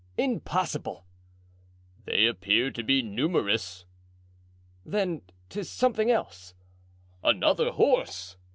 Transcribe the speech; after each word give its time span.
"Impossible." 0.17 1.05
"They 2.05 2.25
appear 2.25 2.71
to 2.71 2.81
be 2.81 3.03
numerous." 3.03 3.85
"Then 4.83 5.21
'tis 5.49 5.69
something 5.69 6.09
else." 6.09 6.55
"Another 7.23 7.69
horse!" 7.69 8.35